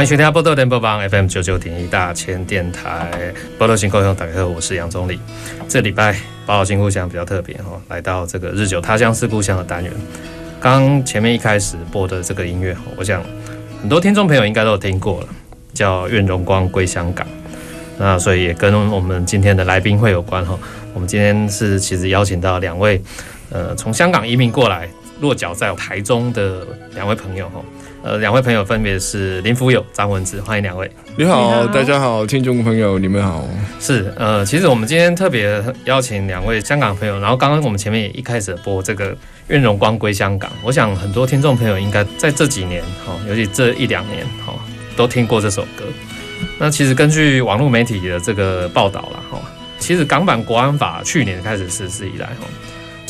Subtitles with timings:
[0.00, 5.18] 欢迎收听宝岛联播网 FM 九九点一大千电台，宝岛新故乡，大家好，我是杨宗澧。
[5.68, 9.92] 这礼拜宝岛新故乡比较特别哈，来到这个日久他乡思故乡的单元。
[10.58, 13.22] 刚前面一开始播的这个音乐，我想
[13.78, 15.26] 很多听众朋友应该都有听过了，
[15.74, 17.26] 叫《愿荣光归香港》。
[17.98, 20.58] 那所以也跟我们今天的来宾会有关哈。
[20.94, 22.98] 我们今天是其实邀请到两位，
[23.50, 24.88] 呃，从香港移民过来，
[25.20, 27.60] 落脚在台中的两位朋友哈。
[28.02, 30.90] 呃，两位朋友分别是林福友、张文志，欢迎两位。
[31.16, 33.46] 你好，大家好，听众朋友，你们好。
[33.78, 39.12] 是，呃，其实我们今天特别邀请两位香港朋友，然后刚刚我们前面也一开始播这个
[39.48, 44.54] 《愿荣光归香港》，我想很多听众朋友应该在这几年，哈，尤其这一两年，哈，
[44.96, 45.84] 都听过这首歌。
[46.58, 49.38] 那其实根据网络媒体的这个报道了，哈，
[49.78, 52.46] 其实港版国安法去年开始实施以来，哈。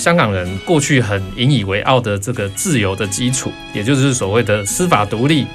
[0.00, 5.46] 香港人过去很引以为傲的这个自由的基础，也就是所谓的司法独立、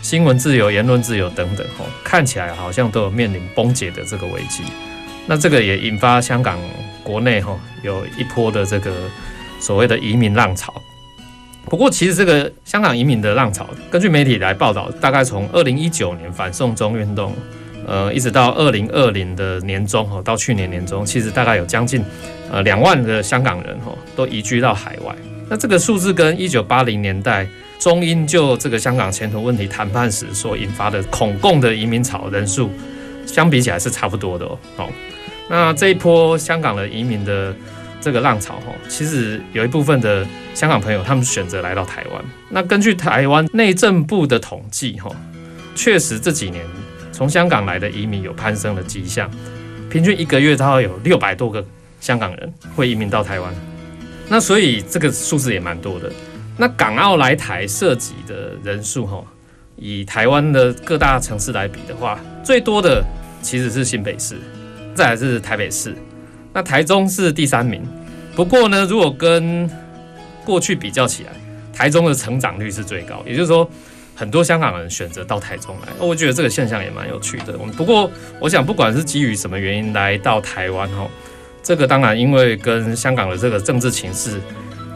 [0.00, 4.62] 新闻自由、言论自由等等，吼，看起来好像都有面临崩解的这个危机。
[5.26, 6.58] 那这个也引发香港
[7.02, 8.90] 国内吼有一波的这个
[9.60, 10.72] 所谓的移民浪潮。
[11.66, 17.34] 不过，其实这个香港移民的浪潮，根据媒体来报道，大概从二零一九年反送中运动。
[17.86, 22.02] 呃，一直到二零二零的年中哈，到去年年中，其实大概有将近
[22.54, 25.12] 呃两万的香港人哈都移居到海外。
[25.48, 27.44] 那这个数字跟一九八零年代
[27.80, 32.70] 中英就这个香港前途问题谈判时所引发的恐共的移民潮人数
[33.26, 34.56] 相比起来是差不多的哦。
[34.76, 34.88] 好，
[35.50, 37.52] 那这一波香港的移民的
[38.00, 40.24] 这个浪潮哈，其实有一部分的
[40.54, 42.24] 香港朋友他们选择来到台湾。
[42.48, 45.10] 那根据台湾内政部的统计哈，
[45.74, 46.64] 确实这几年。
[47.12, 49.30] 从香港来的移民有攀升的迹象，
[49.88, 51.64] 平均一个月大概有六百多个
[52.04, 53.50] 香港人会移民到台湾，
[54.28, 56.12] 那所以这个数字也蛮多的。
[56.58, 59.24] 那港澳来台涉及的人数，哈，
[59.76, 63.02] 以台湾的各大城市来比的话，最多的
[63.40, 64.36] 其实是新北市，
[64.94, 65.96] 再来是台北市，
[66.52, 67.82] 那台中是第三名。
[68.36, 69.66] 不过呢，如果跟
[70.44, 71.30] 过去比较起来，
[71.72, 73.66] 台中的成长率是最高，也就是说。
[74.16, 77.58] 很多香港人选择到台中来，我觉得这个现象也蛮有趣的。
[77.58, 78.08] 我们不过，
[78.38, 81.10] 我想不管是基于什么原因来到台湾哈，
[81.64, 84.40] 这个当然因为跟香港的这个政治情势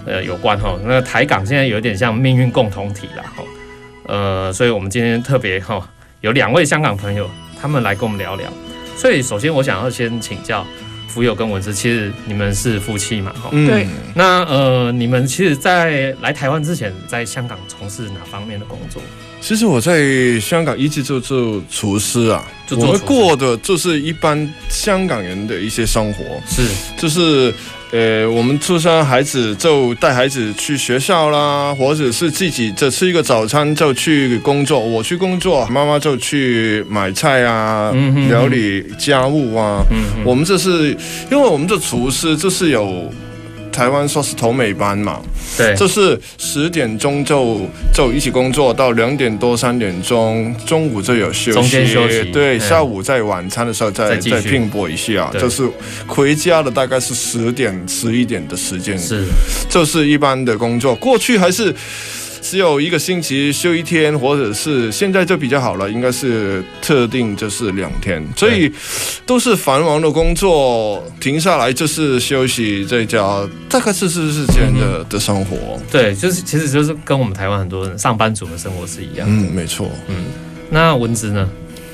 [0.06, 0.78] 呃有关哈。
[0.84, 3.42] 那台港现在有点像命运共同体了哈，
[4.06, 5.88] 呃，所以我们今天特别哈
[6.20, 7.28] 有两位香港朋友，
[7.60, 8.46] 他们来跟我们聊聊。
[8.96, 10.66] 所以首先我想要先请教
[11.08, 13.32] 福友跟文姿，其实你们是夫妻嘛？
[13.32, 13.86] 哈，对。
[14.14, 19.00] 那呃，你们其实，在来台湾之前，在香港从事哪方面的工作？
[19.48, 26.68] 其实我在香港一直就做厨师啊，我们过的就是一般香港人的一些生活，是，
[26.98, 27.54] 就是。
[27.90, 34.78] 呃，我们出生孩子就带孩子去学校啦，或者是自己就吃一个早餐就去工作。
[34.78, 37.90] 我去工作，妈妈就去买菜啊，
[38.28, 39.82] 料理家务啊。
[39.90, 40.94] 嗯哼，我们这是
[41.30, 43.10] 因为我们这厨师就是有。
[43.78, 45.20] 台湾说是头美班嘛，
[45.56, 47.60] 对，就是十点钟就
[47.94, 55.62] 就一起工作到两点多三点钟，中午就有休息，中间休息，对，下午在晚餐的时候再再拼搏一下，就是
[56.08, 59.24] 回家的大概是十点十一点的时间，是，
[59.70, 61.72] 就是一般的工作，过去还是。
[62.40, 68.72] 只有一个星期休一天，或者是现在就比较好了，应该是特定就是两天，所以
[69.26, 75.80] 都是繁忙的工作，停下来就是休息在家，大概是是是这样的的生活。
[75.90, 79.48] 对，就是其实就是跟我们台湾很多人上班族的生活是一样的。
[79.48, 79.90] 嗯，没错。
[80.08, 80.26] 嗯，
[80.70, 81.48] 那文姿呢？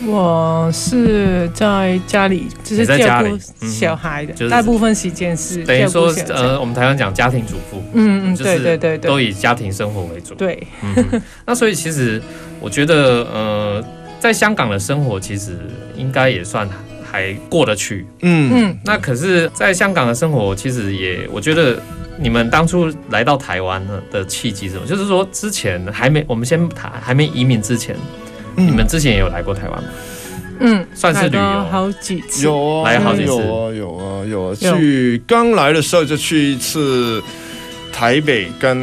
[0.07, 10.35] 我是在家里，就是照顾小孩的，大部分时间是等于说，呃，我们台湾讲家庭主妇，嗯嗯，对对对对，都以家庭生活为主。
[10.35, 12.21] 对，嗯，那所以其实
[12.61, 13.85] 我觉得，呃，
[14.19, 15.57] 在香港的生活其实
[15.97, 16.69] 应该也算
[17.11, 18.79] 还过得去，嗯嗯。
[18.85, 21.81] 那可是，在香港的生活其实也，我觉得
[22.19, 24.87] 你们当初来到台湾的契机是什么？
[24.87, 27.97] 就是说之前还没，我们先谈还没移民之前。
[28.57, 29.89] 你们之前也有来过台湾吗？
[30.61, 31.65] 嗯，算是旅游。
[31.71, 34.55] 好几次，有啊，来好几次，有啊，有啊，有啊。
[34.55, 37.21] 去刚来的时候就去一次
[37.95, 38.77] 台北跟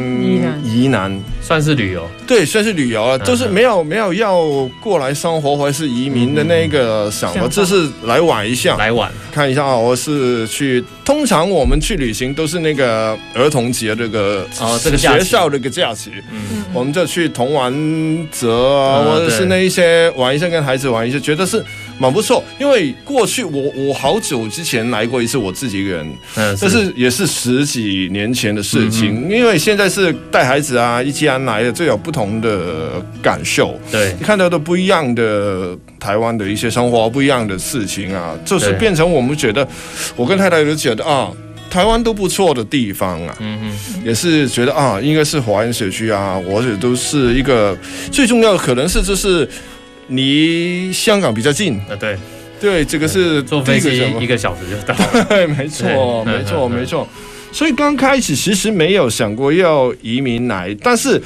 [0.64, 2.08] 宜南，算是旅游。
[2.26, 4.42] 对，算是旅游啊，就是没有没有要
[4.80, 9.12] 过来生活或者是移民的那个想法，这是来玩一下，来玩。
[9.30, 9.76] 看一下啊。
[9.76, 17.70] 我是去，通常我们去旅行都是那个儿童节这个哦，这个学校这个假期，嗯，我们就去童玩
[18.30, 21.62] 泽啊，或者是那一些玩一下，跟孩子玩一下，觉得是
[22.02, 22.42] 蛮不错。
[22.58, 29.30] 因为过去我我好久之前来过一次，我自己一个人，嗯，但是也是十几年前的事情。
[29.30, 39.66] 因为现在是带孩子啊，一家人来的，就有不同的感受，对，你看到的不一样的台湾的一些生活，不一样的事情啊，就是变成我们觉得，
[40.16, 41.30] 我跟太太都觉得啊，
[41.70, 47.76] 台湾都不错的地方啊，嗯嗯，也是觉得啊，应该是华人社区啊，或者都是一个
[48.10, 49.48] 最重要的，可能是就是
[50.08, 51.76] 离香港比较近。
[51.88, 52.16] 啊，对，
[52.60, 54.94] 对，这个是坐飞机一个小时就到。
[55.18, 57.08] 了，对，没错，没错，没错。
[57.50, 61.20] 所以刚开始其实没有想过要移民来，但是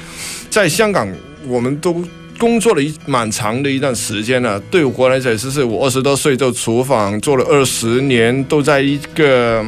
[0.49, 1.07] 在香港，
[1.47, 2.03] 我们都
[2.37, 4.59] 工作了一蛮长的一段时间了。
[4.69, 9.65] 对我来讲，就是我二十多岁就厨房做了二十年，都在一个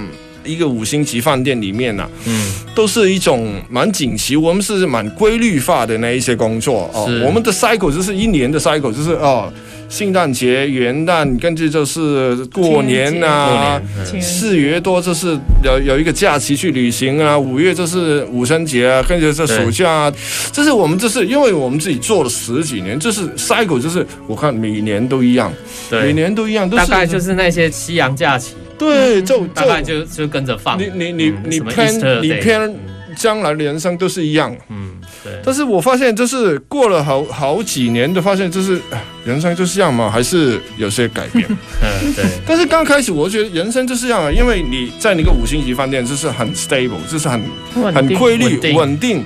[0.50, 2.10] 一个五星级饭店里面呢。
[2.26, 7.10] 嗯，都是一种蛮紧齐，我们是蛮规律化的那一些工作哦。
[7.26, 9.52] 我们的 cycle 就是一年的 cycle，就是哦。
[9.90, 13.82] 圣诞节、元旦，根据就是过年啊，
[14.22, 20.14] 四月多就是有有一个假期去旅行啊，五月就是五旬节啊，跟着这暑假啊，
[20.52, 25.52] 这是我们这是因为我们自己做了十几年，就是 cycle 就是我看每年都一样，
[25.90, 32.76] 每年都一样，大概就是那些西洋假期，对，就大概就就跟着放，你你你你偏你偏
[33.16, 34.94] 将来的人生都是一样，嗯。
[35.22, 38.80] 对，但是我发现，就是过了好好几年的发现，就是
[39.26, 41.46] 人生就是这样嘛，还是有些改变。
[41.84, 42.24] 嗯，对。
[42.48, 47.42] 但是刚开始我觉得人生就是这样啊，因为你在那个五星级饭店，就是很 stable，就是很
[47.94, 49.26] 很规律、稳定。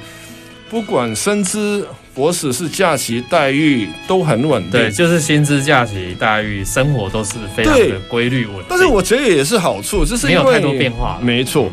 [0.68, 4.72] 不管薪资、博士是假期待遇都很稳定。
[4.72, 8.66] 对，就是薪资、假期待遇、生活都是非常的规律稳定。
[8.70, 11.20] 但是我觉得也是好处，就是没有太多变化。
[11.22, 11.72] 没错。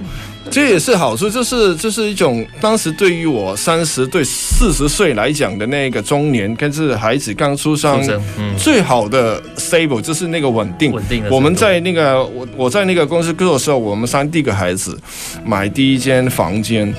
[0.50, 8.02] 这也是好处，就是这是一种当时对于我三十对四十岁来讲的那个中年，跟是孩子刚出生，
[8.56, 10.90] 最好的 stable 就是那个稳定。
[10.90, 11.30] 稳定的。
[11.30, 14.98] 我们在那个我我在那个公司工作的时候，我们三第一个孩子，
[15.44, 16.92] 买第一间房间，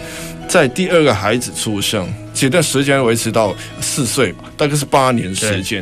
[0.51, 5.81] 在第二个孩子出生，这段时间维持到四岁吧，大概是八年时间。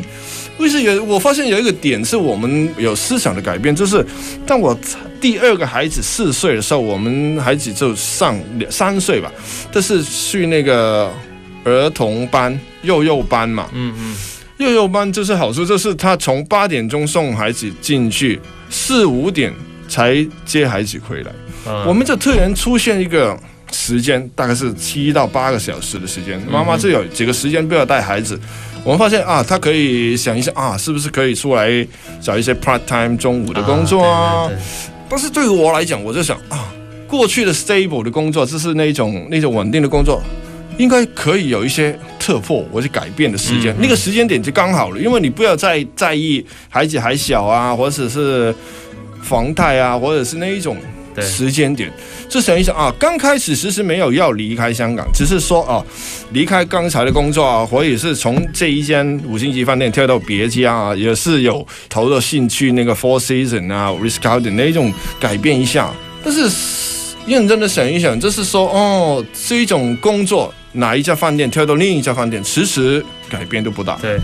[0.60, 1.04] 为什么有？
[1.06, 4.06] 我发现有一个点是我们有思想的改变，就是
[4.46, 4.80] 当我
[5.20, 9.32] 第二个孩子四岁的时候，我们孩子就上两三岁吧，
[9.72, 11.12] 但是去那个
[11.64, 13.68] 儿童班、幼幼班嘛。
[13.74, 14.16] 嗯嗯，
[14.58, 19.52] 幼幼班就是好处，就是他从八点钟送孩子进去，四五点
[19.88, 21.32] 才接孩子回来。
[21.88, 23.36] 我们就突然出现一个
[23.72, 28.40] 时间，大概是七到八个小时的时间，妈妈就有几个时间不要带孩子。
[28.84, 31.86] 我们发现啊，他可以想一下啊，是不是可以出来
[32.22, 34.50] 找一些 part time 中午的工作啊？
[35.10, 36.72] 但是对于我来讲，我就想啊，
[37.08, 40.22] 过去的 stable 的工作，就是那种那种稳定的工作，
[40.78, 48.56] 应该可以有一些突破或者改变的时间，嗯嗯，那个时间点就刚好了，因为你不要再在意孩子还小啊，或者是
[49.22, 50.78] 房贷啊，或者是那一种。
[51.22, 51.92] 时间点，
[52.28, 55.84] 就想一想啊，刚开始其实没有要离开香港，只是说啊，
[56.32, 65.92] 离开刚才的工作啊，或者是从这一间五星级饭店跳到别家啊，也是有投入兴趣那个 Four Seasons 啊，Ritz-Carlton 那种改变一下。
[66.24, 66.50] 但是
[67.26, 74.18] 认真的想一想，就是说哦，这一种工作，哪一家饭店跳到另一家饭店，其实改变都不大，对，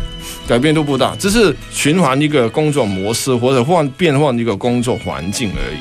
[0.48, 5.78] 改变都不大，只是循环一个工作模式或者换变换一个工作环境而已。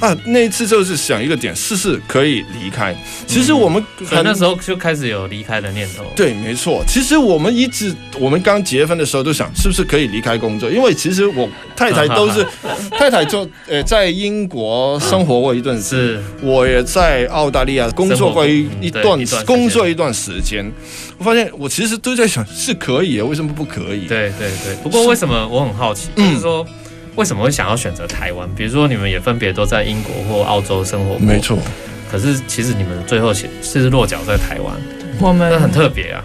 [0.00, 2.96] 啊，那一次就是想一个点，试试可以离开。
[3.26, 6.04] 其实我们很那时候就开始有离开的念头。
[6.14, 6.84] 对，没错。
[6.86, 10.70] 其实我们一直，我们刚结婚的时候都想，是不是可以离开工作？
[10.70, 12.46] 因为其实我太太都是
[12.96, 20.70] 太太就呃在英国生活过一段时间，是我也在澳大利亚工作过一一段工作一段时间。
[21.18, 24.06] 我发现我其实都在想，是可以，为什么不可以？
[24.06, 24.76] 对对对。
[24.82, 26.64] 不过为什么我很好奇，就是说。
[27.18, 28.48] 为什么会想要选择台湾？
[28.54, 31.58] 比如说你们也分别都在英国或澳洲生活过，没错。
[32.08, 34.72] 可是其实你们最后是是落脚在台湾，
[35.18, 36.24] 我们那很特别啊。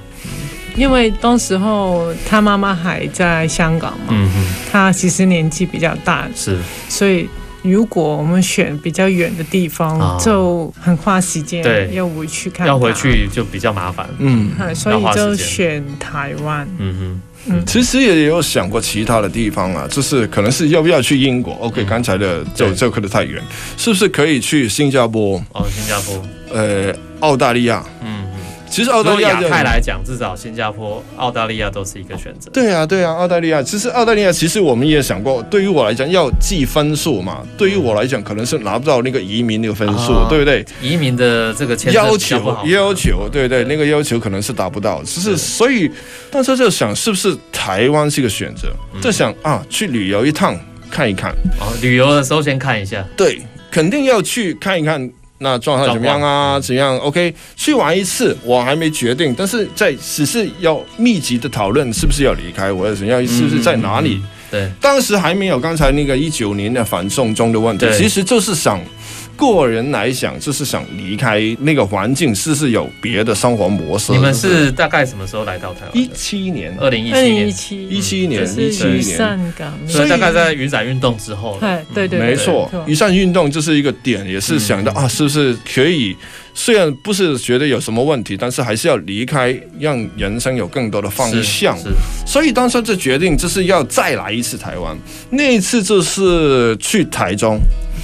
[0.75, 6.59] 因为当时候他妈妈还在香港嘛，嗯哼，他其实年纪比较大，是。
[6.87, 7.27] 所以
[7.63, 17.21] 如果我们选比较远的地方，就很花时间，对，要回去看，要回去就比较麻烦，嗯，所以就选台湾，嗯哼。
[17.45, 23.41] 嗯，其实也有想过其他的地方啊，就是可能是要不要去英国？OK，刚才的就就可能太远，
[23.77, 25.43] 是不是可以去新加坡？
[25.53, 26.23] 哦，新加坡，
[26.53, 28.23] 呃，澳大利亚，嗯。
[28.73, 32.49] 其实澳大利亚亚太来讲，至少新加坡、澳大利亚都是一个选择。
[32.49, 33.61] 对啊，对啊，澳大利亚。
[33.61, 37.43] 其实澳大利亚，其实我们也想过，对于我来讲要计分数嘛。
[37.55, 40.65] 对于我来讲，可能是拿不到那个移民那个分数，哦、对不对？
[40.81, 45.03] 移民的这个要求，要求，对对，那个要求可能是达不到。
[45.03, 45.91] 只是所以，
[46.31, 48.69] 当时就想，是不是台湾是一个选择？
[48.99, 51.29] 就想啊，去旅游一趟看一看。
[51.59, 53.05] 哦，旅游的时候先看一下。
[53.15, 53.39] 对，
[53.69, 55.07] 肯定要去看一看。
[55.43, 56.59] 那状态怎么样啊？
[56.59, 64.15] 怎样？OK，去玩一次，我还没决定，但是在只是要密集的讨论，是不是要离开，或者怎样，是不是在哪里？
[64.15, 68.81] 嗯嗯嗯、对，当时还没有刚才那个一九年的反送中的问题，其实就是想。
[69.35, 74.11] 个人来讲，就是想离开那个环境，试试有别的生活模式。
[74.11, 75.91] 你们是大概什么时候来到台湾？
[75.93, 79.53] 一七年，二零一七年，一七一七年，一七年。
[79.87, 81.57] 所以大概在雨伞运动之后。
[81.59, 86.15] 对对对，没错，雨伞运动就是一个点，也是想到啊，是不是可以？
[86.55, 91.75] 虽然不是觉得有什么问题，但是还是要离开，让人生有更多的方向。
[92.27, 94.95] 所以当时就决定，就是要再来一次台湾。
[95.31, 97.59] 那一次就是去台中。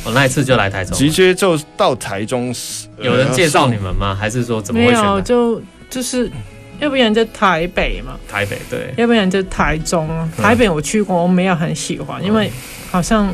[0.05, 2.53] 我、哦、那一次就来台中，直接就到台中。
[3.01, 4.15] 有人介绍你们吗？
[4.15, 5.01] 还是说怎么会选？
[5.01, 6.31] 没有，就就是，
[6.79, 8.17] 要不然就台北嘛。
[8.27, 10.07] 台北对，要不然就台中。
[10.37, 12.51] 台北我去过，我没有很喜欢，因为
[12.89, 13.33] 好像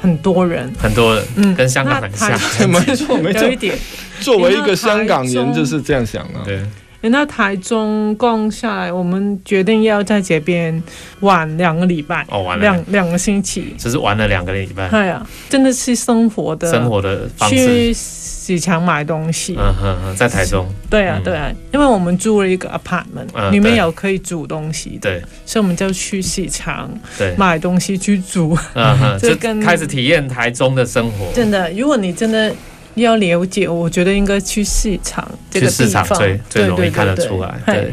[0.00, 2.30] 很多人，很多人，嗯，跟香港很像。
[2.68, 3.42] 没错，没错。
[3.44, 3.78] 有一点，
[4.20, 6.42] 作为一个香港人就是这样想啊。
[6.44, 6.60] 对。
[7.08, 10.82] 那台中逛下来，我们决定要在这边
[11.20, 14.88] 玩两个礼拜哦，玩了两两个星期，只是玩了两个礼拜。
[14.90, 19.56] 对啊，真的是生活的生活的方式，去市场买东西。
[19.58, 20.68] 嗯哼哼，在台中。
[20.90, 26.90] 对啊，对啊，因为我们租了一个 apartment，里面有可以煮东西的，对，所以我们就去市场
[27.38, 28.54] 买东西去煮。
[28.74, 31.32] 嗯哼， 就开始体验台中的生活。
[31.32, 32.54] 真的，如果你真的。
[32.94, 37.60] 要了解，我觉得应该去市场这个地方，市场最最容易看得出来。
[37.66, 37.92] 对，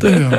[0.00, 0.30] 对啊，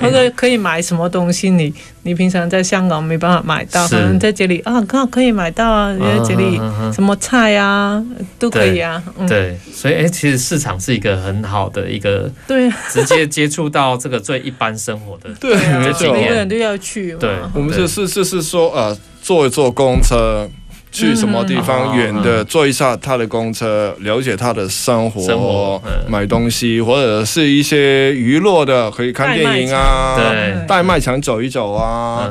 [0.00, 1.72] 或者可以买什么东西，你
[2.02, 6.56] 你平常在香港没办法买到，可能在这里啊，刚好可以买到啊，在这里
[6.92, 8.02] 什么菜啊
[8.38, 9.02] 都可以啊。
[9.28, 17.14] 对，所以哎，其实市场是一个很好的一个，对，直接 接触到这个最一般生活的，对，没错，每个人都要去。
[17.14, 20.48] 对，我们是是是是说呃，坐一坐公车。
[20.94, 32.30] 去什么地方远的坐一下他的公车，了解他的生活，买东西或者是一些娱乐的，可以看电影啊，对，带卖场走一走啊，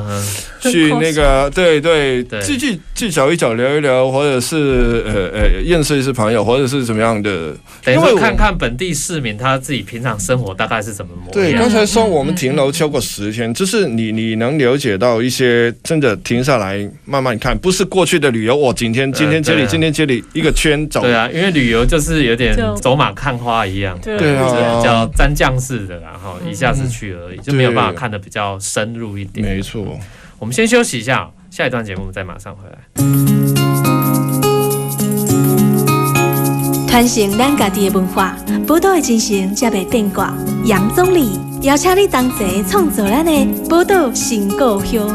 [0.70, 7.54] 去那个对对，去去去找一找，聊一聊，或者是呃呃认识一些朋友，或者是怎么样的，
[7.86, 11.32] 因为看看本地市民他自己平常生活大概是怎么模样。
[11.32, 18.54] 对，刚才说我们停留超过十天，就是你你能了解到一些真的停下来慢慢看，不是过去的旅游。
[18.54, 29.46] 我今天今天这里今天这里一个圈走，对啊，因为旅游就是有点走马看花一样，对啊，叫沾酱式的，然后一下子去而已，就没有办法看的比较深入一点。
[29.46, 29.98] 没错，
[30.44, 32.76] 我们先休息一下，下一段节目再马上回来。
[36.86, 38.36] 传承咱家己的文化，
[38.66, 40.34] 宝岛的精神才袂变卦。
[40.66, 45.08] 杨总理邀请你同齐创作咱的宝岛新故乡。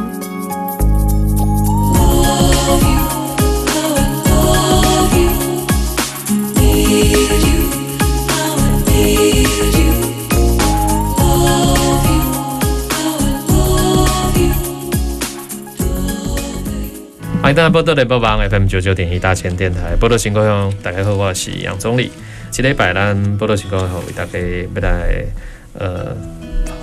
[17.50, 22.12] 欢迎大家波多联播网 FM 九九点一大千电台波多新故乡，大家好，我是杨总理。
[22.52, 25.26] 今天摆咱波多新故乡，为大家要来
[25.74, 26.16] 呃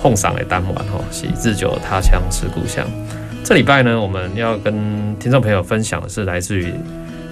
[0.03, 2.85] 奉上的单元吼，是日久他乡是故乡。
[3.45, 6.73] 这礼拜呢，我们要跟听众朋友分享的是来自于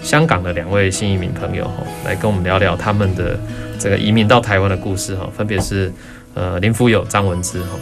[0.02, 3.38] 香港的两位新移民朋友吼，来跟我们聊聊他们的
[3.78, 5.92] 这个移民到台湾的故事哈，分别是
[6.36, 7.78] 呃林福友、张文姿哈，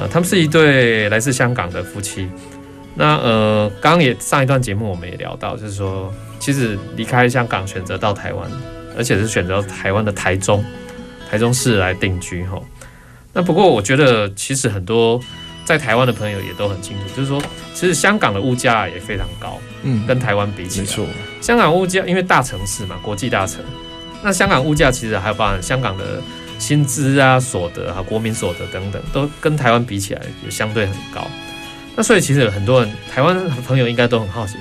[0.00, 2.28] 呃他们是一对来自香港的夫妻。
[2.94, 8.50] 那呃，刚刚也上一段节目我们也聊到，就是说，其实离开香港，选择到台湾，
[8.96, 10.64] 而且是选择台湾的台中，
[11.30, 12.60] 台中市来定居哈。
[13.32, 15.18] 那不过我觉得，其实很多
[15.64, 21.06] 在台湾的朋友也都很清楚，就是说，其实香港的物价也非常高，嗯，跟台湾比起来，没错，
[21.40, 23.64] 香港物价因为大城市嘛，国际大城，
[24.22, 26.20] 那香港物价其实还有包含香港的
[26.58, 31.26] 薪资啊、所得啊、国民所得等等，都跟台湾比起来也相对很高。
[31.94, 34.56] 那所以其实很多人，台湾朋友应该都很好奇，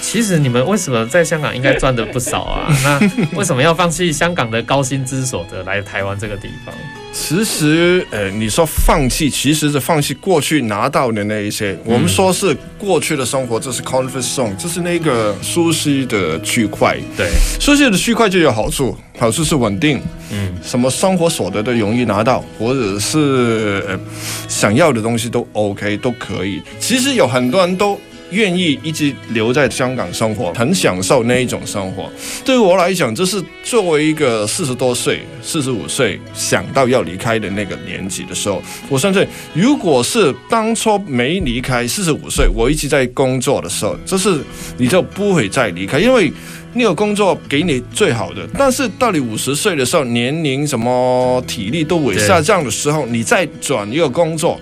[0.00, 2.72] 其实你们为什么在香港应该赚的不少啊？
[2.84, 3.00] 那
[3.36, 6.74] 为什么要放弃香港的高薪资所得来台湾这个地方？
[7.18, 11.72] 其实，呃，你说放弃，其实是放弃过去拿到的那一些。
[11.72, 16.94] 嗯、我们说是过去的生活，这是 comfort zone，这是那个舒适的区块。
[17.16, 19.98] 对，舒适的区块就有好处，好处是稳定。
[20.30, 23.98] 嗯，什么生活所得都容易拿到，或者是呃
[24.46, 26.60] 想要的东西都 OK，都可以。
[26.78, 27.98] 其实有很多人都。
[28.30, 32.10] 愿意一直留在香港生活，很享受那一种生活。
[32.44, 44.40] 对于我来讲，这是作为一个四十多岁、四十五岁想到要离开的那个年纪的时候，我相信，如果是当初没离开，四十五岁，我一直在工作的时候，这是
[44.76, 46.32] 你就不会再离开，因为
[46.72, 48.48] 你有工作给你最好的。
[48.58, 54.60] 但是到你五十岁的时候，年龄什么体力都会下降的时候，你再转一个工作，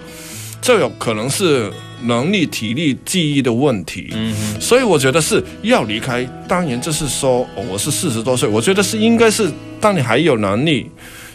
[0.60, 1.72] 就有可能是。
[2.04, 6.24] 能力、体力、记忆的问题，嗯哼，所以我觉得是要离开。
[6.46, 10.86] 当然，就是说，哦，我是四十多岁，我觉得是应该是当你还有能力，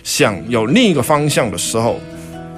[0.03, 1.99] 想有另一个方向的时候，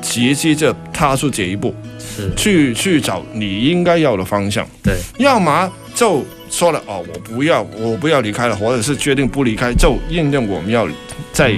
[0.01, 4.67] 直接就踏出这一步，是去去找你应该要的方向。
[4.83, 10.87] 对，要么就说了哦，我不要，我不要离开了，或者是决定不离开，就认定我们要
[11.31, 11.53] 在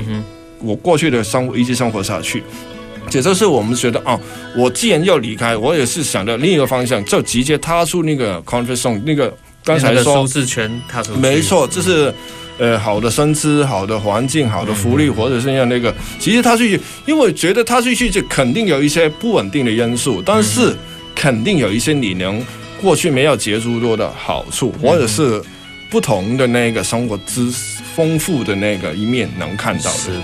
[0.59, 2.43] 我过去的生活一直生活下去。
[3.21, 4.19] 这就是我们觉得啊，
[4.55, 12.13] 我既然要离开，我也是想到另一个方向，就直接踏出那个 comfort zone，那个刚才说舒适圈踏出，没错，就是
[12.57, 20.75] 呃好的薪资、好的环境、好的福利，或者是像那个，其实踏出去，因为我觉得他去去就肯定有一些不稳定的因素，但是
[21.15, 22.43] 肯定有一些你能
[22.81, 25.41] 过去没有接触过的好处，或者是
[25.93, 27.83] 不同的那个生活知识。
[27.93, 30.19] 丰富的那个一面能看到的是，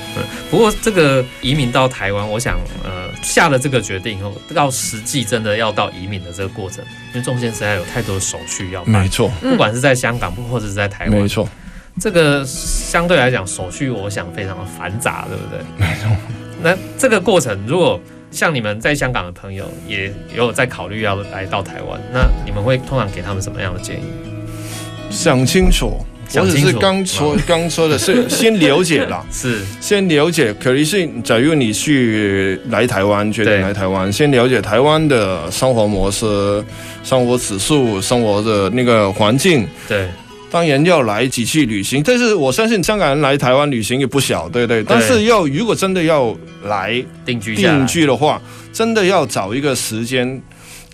[0.49, 11.47] 不过这个移民到台湾，我想呃下了这个决定以后，到实际真的要到移民的这个过程，因为中间实在有太多的手续要办，没错，不管是在香港，或者是在台湾，没错，
[12.01, 15.60] 这个相对来讲手续我想非常的繁杂，对不对？
[15.77, 16.10] 没错。
[16.63, 18.01] 那这个过程，如果
[18.32, 24.03] 像你们在香港的朋友也有在考虑要来到台湾，那你们会通常给他们什么样的建议？
[25.10, 25.93] 想清楚。
[26.36, 30.54] 我只是刚说刚说的是 先了解啦，是先了解。
[30.54, 36.63] 可是，假如你去来台湾，决定来台湾，先了解台湾的生活模式、
[37.04, 39.67] 生活指数、生活的那个环境。
[39.88, 40.08] 对，
[40.52, 42.04] 当然要来几次旅行。
[42.06, 44.84] 但是我相信香港人来台湾旅行也不小，对对。
[44.84, 48.39] 但是要如果真的要来定居定居的话，
[48.72, 50.39] 真的要找一个时间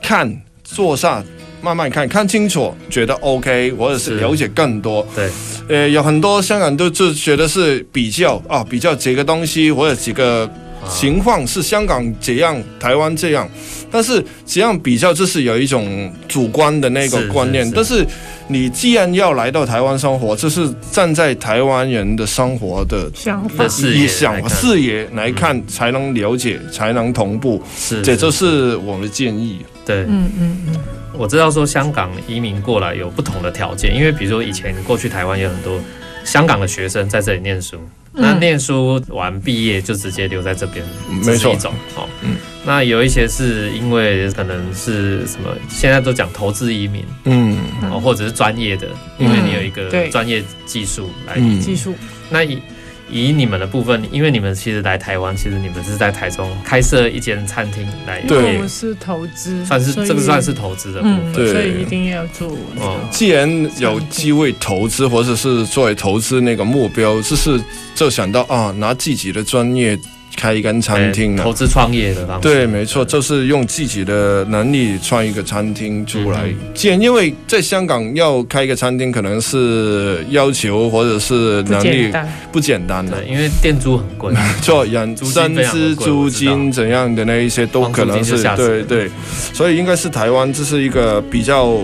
[0.01, 1.21] 看坐下。
[1.65, 5.06] 慢慢看看清楚，觉得 OK，或者是了解更多。
[5.15, 5.32] 对，
[5.67, 10.47] 呃，有很多香港都就觉得是比较啊，比较几个东西或者几个
[10.88, 13.49] 情况是香港这样，台湾这样。
[13.89, 17.63] 但是这样比较，就是有一种主观的那个观念。
[17.63, 18.08] 是是是，但是
[18.47, 27.60] 你既然要来到台湾生活，就是站在台湾人的生活的想法、以想视野来看，才能了解，才能同步。
[27.75, 29.60] 是，这就是我们的建议。
[29.86, 30.76] 对，嗯嗯嗯。
[31.13, 35.80] 我知道说香港移民过来有不同的条件，因为比如说以前过去台湾有很多
[36.26, 37.80] 香港的学生在这里念书，
[38.12, 40.86] 那念书完毕业就直接留在这边，
[41.24, 42.10] 没错，一种哦。
[42.21, 47.58] 嗯，那有一些是因为可能是什么，现在都讲投资移民，嗯，
[47.89, 51.95] 哦，或者是专业的，因为你有一个专业技术来技术，
[52.30, 52.62] 那以。
[53.09, 58.21] 以你们的部分，因为你们其实来台湾，其实你们是在台中开设一间餐厅来。
[58.21, 62.47] 对，我们是投资，算是这个算是投资的部分，对，所以一定要做。
[62.77, 67.61] 哦，既然有机会投资，或者是作为投资那个目标，就是
[67.93, 69.97] 就想到啊，拿自己的专业。
[70.36, 72.48] 开一间餐厅，投资创业的方式。
[72.48, 76.54] 对，没错，就是用自己的能力创一个餐厅出来。
[76.74, 82.12] 既然因为在香港要开一个餐厅，可能是要求或者是能力
[82.52, 89.10] 不简单的，因为店租很贵， 做养生资租金怎样的那一些都可能是对对，
[89.54, 91.80] 所以应该是台湾这是一个比较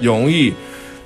[0.00, 0.52] 容易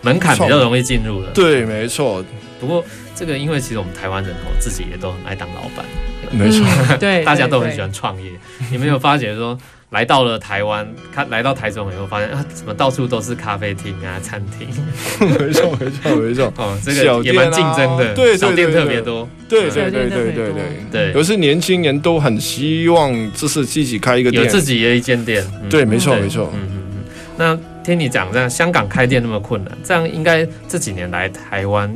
[0.03, 1.29] 门槛比较容易进入的。
[1.31, 2.25] 对，没错。
[2.61, 5.85] 不过这个因为其实我们台湾人哦自己也都很爱当老板。
[6.33, 8.31] 没错、嗯，对， 大家都很喜欢创业。
[8.71, 9.59] 你没有发觉说，
[9.91, 14.69] 来到了台湾，看来到台中以后，发现啊，怎么到处都是咖啡厅啊、餐厅？
[15.21, 16.53] 没错，没错，没错。
[16.57, 19.29] 哦，这个也蛮竞争的，对，小店特别多。
[19.49, 20.53] 对，对，对，对，对，
[20.91, 21.13] 对。
[21.13, 25.45] 有些年轻人都很希望，就是自己开一个店，有自己的一间店。
[25.71, 26.51] 对，没错，没错。
[26.55, 27.05] 嗯嗯嗯。
[27.37, 31.91] 那听你讲，这样香港开店那么困难，这样应该这几年来台湾。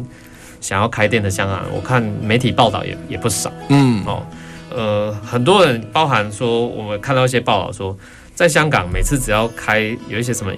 [0.62, 3.52] 想要开店的香港人，我看媒体报道也也不少。
[3.68, 4.22] 嗯，哦，
[4.70, 7.94] 呃，很多人包含说，我们看到一些报道说，
[8.34, 10.52] 在香港每次只要开有一些什么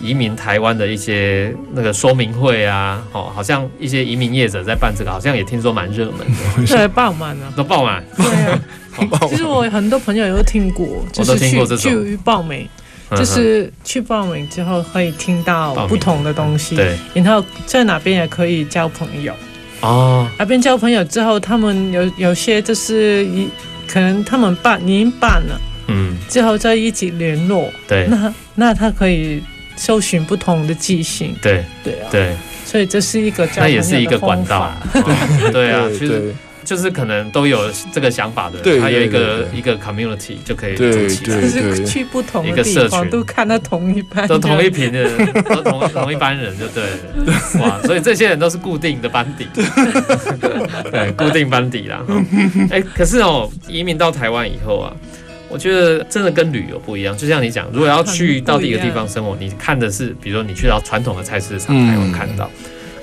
[0.00, 6.66] 移民台湾的一些那个说明会啊，哦，好像一些移民业者在办这个，好像也听说蛮热门的。
[6.66, 8.04] 对，爆满啊，都 爆满。
[8.16, 8.60] 对啊，
[9.30, 12.68] 其实我很多朋友也都听过，就是去去报名。
[13.10, 19.32] 就是去报名之后可以听到不同的东西，对，然后在哪边也可以交朋友。
[19.80, 20.28] 哦。
[20.38, 23.48] 那边交朋友之后，他们有有些就是一
[23.86, 29.40] 可能他们办已经办了，嗯，之后再一起联络，对，那那他可以
[29.76, 31.64] 搜寻不同的记性，对。
[31.84, 34.72] 对啊，对，所以这是一个那也是一个管道，
[35.52, 36.34] 对啊，其实。
[36.66, 49.46] 就是可能都有这个想法的，对，还有一个一个 community 就可以组起来，就是去不同的地方都看到同一班，都同一批的人，都同同一班人就对了，哇，所以这些人都是固定的班底，
[50.90, 52.04] 对，固定班底啦。
[52.70, 54.92] 哎，可是哦，移民到台湾以后啊，
[55.48, 57.16] 我觉得真的跟旅游不一样。
[57.16, 62.50] 就像你讲，如果要去到一个地方生活，你看的是，比如说你去到传统的菜市场才会看到。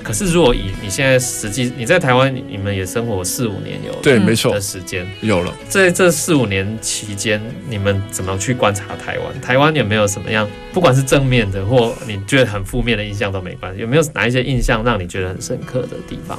[0.04, 5.50] 可是，如果以你现在实际你在台湾，你们也生活四五年有对，没错的时间有了。
[5.68, 7.40] 在这四五年期间，
[7.70, 9.40] 你们怎么去观察台湾？
[9.40, 13.80] 台湾有没有什么样，不管是正面的或你觉得很负面的印象都没关系。
[13.80, 16.38] 有没有哪一些印象让你觉得很深刻的地方？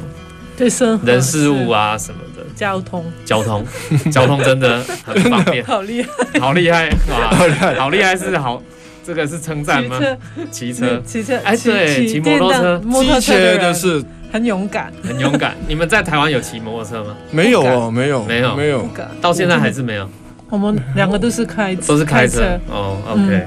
[0.56, 3.66] 对，生人事物啊什么的，交通，交通，
[4.12, 8.62] 交通真的很方便， 好厉害，好厉害哇，好厉害，好厉害是好。
[9.06, 10.00] 这个是称赞吗？
[10.52, 15.56] 骑车，骑车，哎，对，骑摩托车，摩托车的是很勇敢，很勇敢。
[15.68, 17.16] 你们在台湾有骑摩托车吗？
[17.30, 18.90] 没有哦，没有，没有，没有，
[19.22, 20.10] 到现在还是没有。
[20.50, 22.60] 我们两个都是开，都是开车。
[22.68, 23.46] 哦，OK。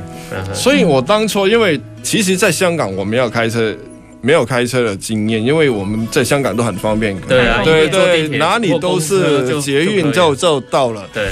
[0.53, 3.75] 所以我当初因为其实在香港我们要开车，
[4.21, 7.19] 没有开车的经验，因为我们在香港都很方便。
[7.23, 11.05] 对啊，对对，哪里都是捷运就就到了。
[11.13, 11.29] 对。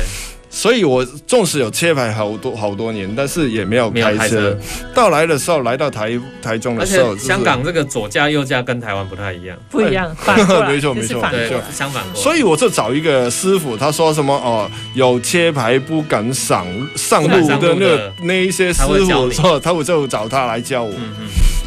[0.57, 4.57] 所以，我纵使有车牌好多好多年，但是也没有开车。
[4.95, 12.03] 到来的时候，来到台台中的时候，香港这个左驾右驾跟台湾不太一样，不一样，反过来， 没错没错，对，相反。
[12.15, 16.67] 所以我就找一个师傅，他说什么哦，有车牌不敢上
[16.97, 20.95] 上路的那个那一些师傅，说他我就找他来教我。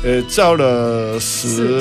[0.04, 1.80] 呃，教了十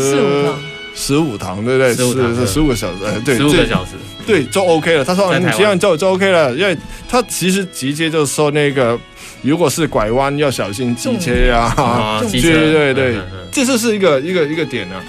[0.99, 1.95] 十五堂，对不对？
[1.95, 3.93] 十十五个小时，对，十五个小时。
[4.27, 5.05] 对，就 OK 了。
[5.05, 6.77] 他说：“你这样就就 OK 了，因为
[7.09, 8.99] 他其实直接就说那个，
[9.43, 12.21] 如果是拐弯要小心机车呀。
[12.21, 13.17] 对对对，
[13.53, 15.01] 这就是一个一个一个点啊。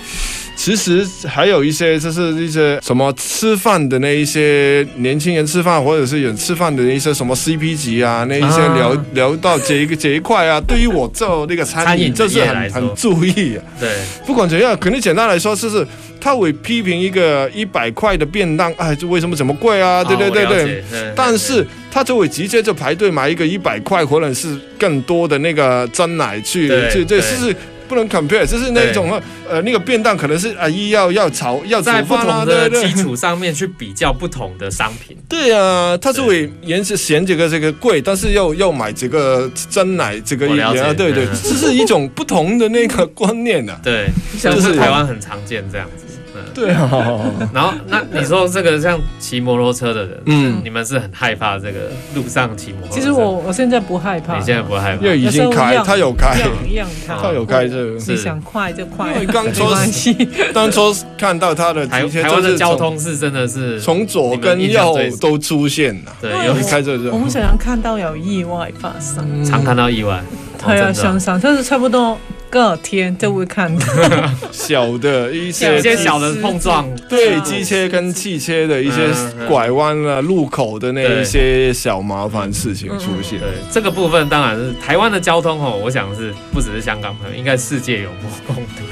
[0.60, 13.56] 其实还有一些，就是一些什么吃饭的那一些年轻人吃饭，或者是有吃饭的一些什么 CP 级啊，那一些聊聊到这一个这一块啊， 对于我做那个餐饮就是很很注意。
[13.56, 13.90] 啊对，
[14.28, 15.88] 不管怎样，肯定简单来说就是。”
[16.22, 20.04] 他会批评一个一百块的便当，哎，这为什么这么贵啊？
[20.04, 21.14] 对对对对。
[21.16, 27.56] 但是他就会直接就排队买一个一百块或者是更多的那个真奶去，这这是
[27.90, 35.18] 不能 compare，就是那种呃那个便当可能是啊一要要炒要在不同的基础上面去比较不同的商品。
[35.28, 43.80] 对啊，他就会嫌是嫌这个这个贵，但是又又买这个真奶这个啊，对对，这是一种不同的那个观念啊。
[43.84, 46.06] 对，像是台湾很常见这样子。
[46.54, 47.20] 对啊。
[47.54, 52.96] 然后那你说这个像骑摩托车的人，嗯，你们是很害怕这个路上骑摩托车？
[52.96, 56.38] 其实我我现在不害怕，你现在不害怕，因为已经开，他有开，
[57.06, 59.66] 他有开这个，你想快就快，因为刚初
[60.54, 66.60] 当初看到他的台台湾的交通是真的是从左跟右都出现了，对，有。
[66.70, 70.22] 开这个，我们常常看到有意外发生，常看到意外，
[70.64, 72.16] 对啊，想想但是差不多。
[72.50, 73.86] 隔天就会看到。
[74.52, 79.08] 小的一些一些小的碰撞，对机车跟汽车的一些
[79.48, 83.40] 拐弯啊、路口的那一些小麻烦事情出现。
[83.40, 88.84] 对这个部分，当然是台湾的交通哦，我想是不只是香港朋友，应该世界有目共睹。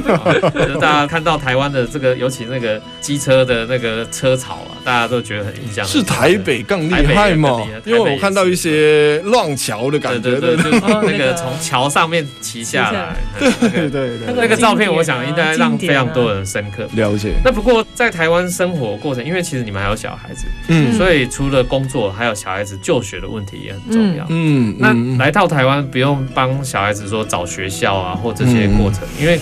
[0.00, 5.84] 就 是大家看到台湾的这个，尤其那个机车的那个车潮啊，大家都觉得很印象。
[5.84, 7.60] 是台北更厉害吗？
[7.84, 17.34] 因为我看到一些乱桥的感觉，对对对，那个从桥上面骑下来，对对对，那个照片我想应该让非常多人深刻了解。
[17.44, 29.38] 那不过在台湾生活过程，因为其实你们还有小孩子，嗯，所以除了工作，还有小孩子就学的问题也很重要，嗯，那来到台湾不用帮小孩子说找学校啊或这些过程，因为。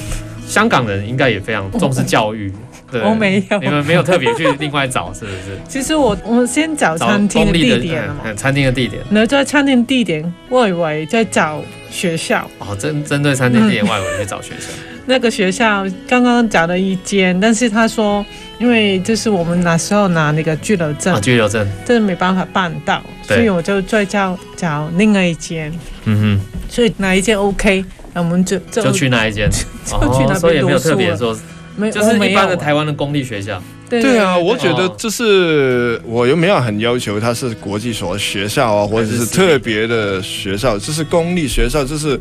[0.53, 2.53] 香港人应该也非常重视教育，
[2.91, 5.59] 对，我没有，你们没有特别去另外找，是不是？
[5.67, 12.47] 其实我我先找餐厅的地点餐厅的地点，然后在餐厅地点外围再找学校。
[12.59, 14.69] 哦，针针对餐厅地点外围去找学校。
[15.07, 18.25] 那个学校刚刚找了一间，但是他说，
[18.59, 25.73] 因为就是我们那时候拿那个居留证，居留证，这没办法办到，所以我就再找找另外一间。
[26.05, 27.85] 嗯哼，所以哪一间 OK？
[28.15, 29.49] 那我们就就去那一间，
[29.93, 31.37] 哦，所以也没有特别说，
[31.77, 33.63] 没就是一般的台湾的公立学校。
[33.89, 42.19] 对啊，我觉得就是我又没有很要求它是国际所学校啊，或者是特别的学校，就是公立学校，就是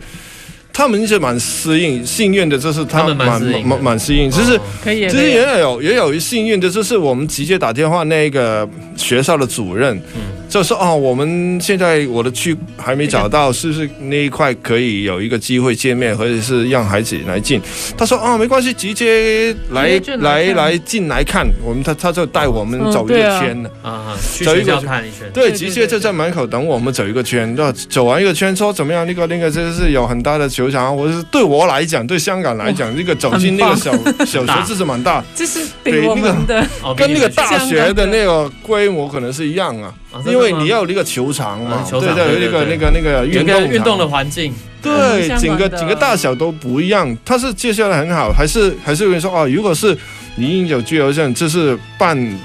[0.74, 10.41] 他们是蛮适应幸运的，就是他们蛮蛮蛮适应，就是其实也有也有幸运的，就是我们直接打电话那个学校的主任，嗯。
[10.52, 17.62] 就说哦，我们现在我的区还没找到，是不是那一块可以有一个机会见面，或者是让孩子来进？
[17.98, 21.48] 他说哦，没关系，直接来来来进来看。
[21.64, 25.32] 我们他他就带我们走一个圈了啊，走一个看一圈。
[25.34, 27.56] 对，直接就在门口等我们走一个圈。
[27.56, 29.08] 那走完一个圈，说怎么样？
[29.08, 33.94] 那个那个就是有很大的球场，我是对我来讲，对香港来讲， 那个走进那个小
[34.26, 39.94] 小学这是蛮大， 这是对那个跟那个大学的那个规模可能是一样啊。
[40.26, 47.18] 因为你要有那个球场嘛，对对，有那个那个那个运动运动的环境，对，整个整个大小都不一样。
[47.24, 49.98] 他是介绍的很好，还是还是有人说哦，如果是
[50.36, 52.40] 你应有居留证，就是办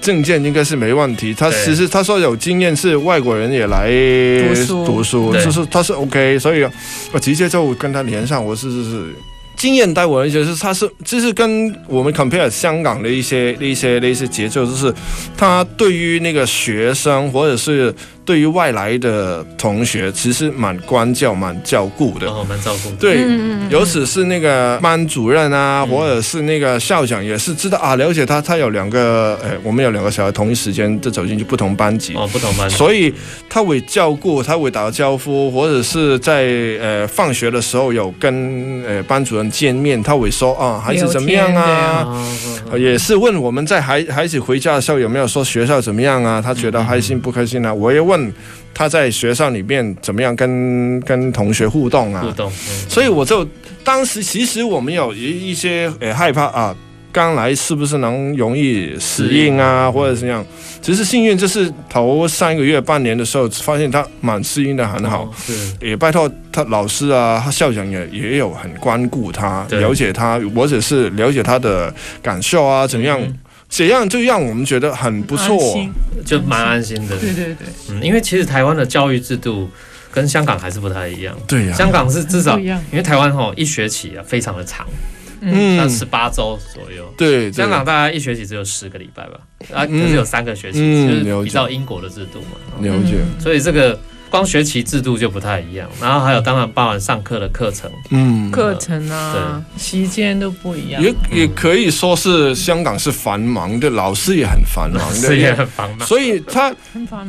[0.00, 1.34] 证件应该是没问题。
[1.34, 3.90] 他其实他说有经验是外国人也来
[4.66, 6.66] 读书，就是他是 OK，所以
[7.12, 9.14] 我直接就跟他连上，我是是是。
[9.64, 14.92] 经验带我一些是，他是就是跟我们 compare 香港的一些一些的一些节奏，就是
[15.38, 17.94] 他对于那个学生或者是。
[18.24, 22.26] 对于外来的同学，其实蛮关照、蛮照顾的。
[22.26, 22.90] 哦，蛮照顾。
[22.92, 23.18] 对，
[23.68, 28.40] 尤其是那个班主任啊，或者是那个校长，也是知道啊，了解他。
[28.40, 32.14] 他有两个，哎，我们有两个小孩，同一时间就走进去不同班级。
[32.14, 32.74] 哦，不同班级。
[32.76, 33.12] 所以
[33.48, 36.44] 他会照顾，他会打招呼，或者是在
[36.80, 42.06] 呃放学的时候有跟呃班主任见面，他会说啊，孩子怎么样啊？
[42.74, 46.40] 也是问我们在孩孩子回家的时候有没有说学校怎么样啊？
[46.42, 47.72] 他觉得开心不开心啊？
[47.72, 48.13] 我也问。
[48.14, 48.32] 问
[48.72, 52.22] 他在学校里面怎么样跟跟同学互动啊？
[52.22, 52.50] 互动，
[52.88, 53.46] 所以我就
[53.82, 56.74] 当时其实我们有一一些呃害怕啊，
[57.12, 60.44] 刚来是不是能容易适应啊，或者怎样？
[60.82, 65.32] 其实幸运就是头三个月、半年的时候，发现他蛮适应的很好。
[65.80, 73.20] 也拜托他老师啊，他校长也也有很关顾他，了解他，或者是了解他的感受啊，怎样？
[73.76, 75.58] 这样就让我们觉得很不错，
[76.24, 77.18] 就蛮安心的。
[77.18, 79.68] 对对对，嗯，因为其实台湾的教育制度
[80.12, 81.36] 跟香港还是不太一样。
[81.48, 84.86] 对呀，香港是至少，因为台湾吼一学期啊非常的长，
[85.40, 87.12] 嗯，那十八周左右。
[87.18, 89.40] 对，香港大概一学期只有十个礼拜吧，
[89.74, 92.56] 啊，可是有三个学期，就是比较英国的制度嘛。
[92.80, 93.16] 了解。
[93.40, 93.98] 所以这个。
[94.34, 101.00] 光学期制度就不太一样，然后还有当然包含上课的课程，嗯，课程啊，对，时间都不一样。
[101.00, 106.04] 也也可以说是香港是繁忙的，老师也很繁忙，老师也很繁忙。
[106.04, 106.74] 所以他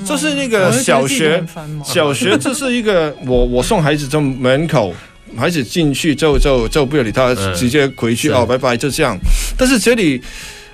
[0.03, 1.43] 这是那个小学，
[1.83, 4.91] 小学这是一个我 我送孩子从门口，
[5.37, 9.15] 孩子进去就就就不要理他，直接回去哦，拜拜，就这样。
[9.55, 10.19] 但是这里。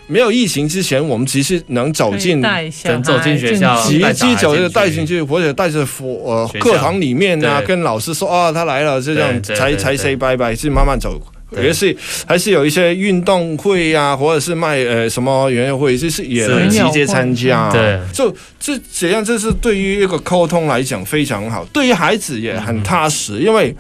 [0.08, 11.18] 没有疫情之前，我们其实能走进，能走进学校，直接走就带进去，或者带着佛呃课堂里面啊，跟老师说啊，他来了，就这样才才 say 拜拜，是慢慢走
[11.52, 17.70] 也是还是有一些运动会呀、啊，或者是卖呃什么园游会，就是也能直接参加。
[17.72, 23.74] 对，就这这样，这是对于一个沟通来讲非常好，对于孩子也很踏实，因为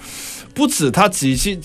[0.53, 1.59] 不止他自己。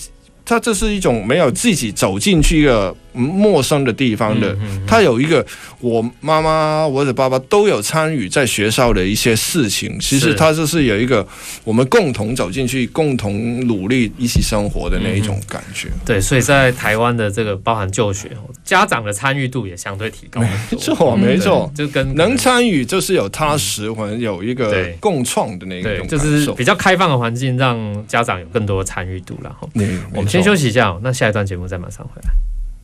[0.49, 5.45] 他这是一种没有自己走进去一个陌生的地方的，他有一个
[5.79, 9.97] 我妈妈、我的爸爸都有参与在学校的一些事情。
[9.99, 11.27] 其实他就是有一个
[11.63, 15.89] 我们共同走进去、共同努力一起生活的那一种感觉。
[16.05, 18.29] 对，所以在台湾的这个包含就学，
[18.63, 20.39] 家长的参与度也相对提高。
[20.41, 29.37] 没错，没错，就跟能参与就是有踏实，或者有一个共创的那个，就是比较开放的环境，让家长有更多的参与度。
[29.43, 29.69] 然后，
[30.13, 32.29] 我们先休息一下，那下一段节目再马上回来。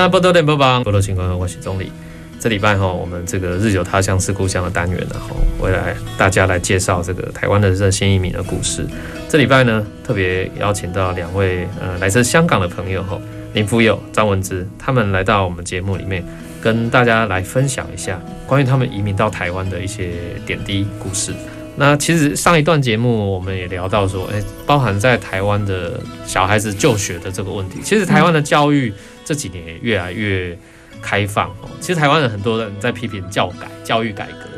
[0.00, 1.92] 大家波多连播帮波多情况，我是宗理。
[2.38, 8.86] 这礼拜哈，我们这个日久他乡是故乡的单元，然后未来大家来介绍这个台湾的这新移民的故事。
[9.28, 13.20] 这礼拜呢，特别邀请到两位呃来自香港的朋友哈，
[13.52, 16.24] 林福友、张文姿，他们来到我们节目里面，
[16.62, 20.12] 跟大家来分享一下关于他们移民到台湾的一些
[20.46, 21.34] 点滴故事。
[21.80, 28.92] 那其实上一段节目我们也聊到说，哎，包含在台湾的小孩子就学的这个问题，其实台湾的教育。
[29.22, 30.58] 这几年也越来越
[31.00, 31.70] 开放哦。
[31.78, 34.48] 其实台湾人很多人在批评教改、教育改革，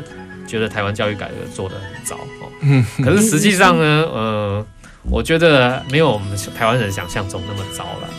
[0.47, 2.49] 觉得台湾教育改革做得很糟哦。
[2.61, 2.83] 嗯。
[3.03, 4.65] 可是实际上呢，呃，
[5.03, 8.09] 我觉得没有我们台湾人想象中那么糟了。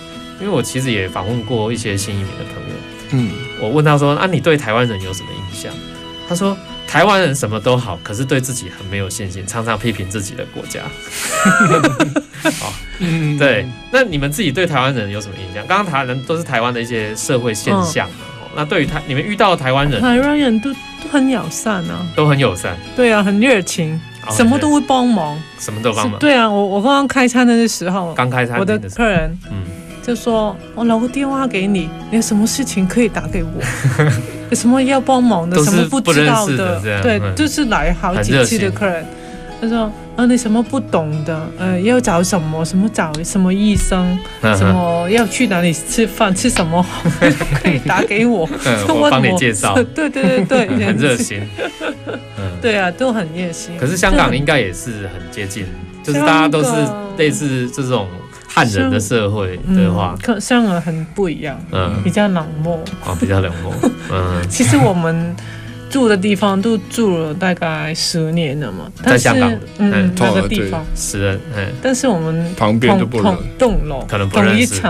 [0.40, 2.76] 因为我其实也访问过一些新移民的朋友，
[3.10, 5.74] 嗯，我问他说：“啊，你对台湾人有什么印象？”
[6.28, 6.56] 他说。
[6.86, 10.82] 台湾人什么都好，可是对自己很没有信心，常常批评自己的国家。
[12.60, 12.72] 好
[13.38, 13.66] 对。
[13.90, 15.66] 那你们自己对台湾人有什么印象？
[15.66, 18.14] 刚刚台湾人都是台湾的一些社会现象嘛。
[18.42, 22.76] 哦、那对于台，你们遇到的台湾人，台湾人都都很友善啊，都很友善。
[22.94, 26.20] 对啊，很热情，哦、什么都会帮忙，什么都帮忙。
[26.20, 29.64] 对啊，我我刚刚开餐的时候，刚开餐我的客人，嗯。
[30.06, 33.50] 就说我留个电话给你，你有什么事情可以打给我，
[34.50, 39.04] 有什么要帮忙的，什么不知道的，的对，就是来好几次的客人。
[39.62, 43.10] 他说啊，你什么不懂的，呃，要找什么，什么找？
[43.24, 46.84] 什么医生，什么要去哪里吃饭，吃什么？
[47.62, 48.46] 可以打给我，
[48.88, 49.74] 我帮你介绍。
[49.74, 51.40] 对对对对， 很热心。
[52.60, 53.74] 对啊，都很热心。
[53.78, 55.64] 可是香港应该也是很接近，
[56.02, 56.70] 就是大家都是
[57.16, 58.06] 类似这种。
[58.54, 63.72] 汉人的社会的话，可香港很不一样，嗯，比较冷漠啊，比较冷漠，
[64.12, 64.48] 嗯。
[64.48, 65.34] 其实我们
[65.90, 71.66] 住的地方都住了大概十年了嘛，在香港，嗯，那个地方十人，嗯。
[71.82, 74.80] 但是我们旁边都不认栋楼，可能不认识。